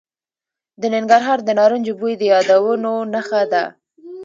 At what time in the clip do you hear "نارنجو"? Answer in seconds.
1.59-1.93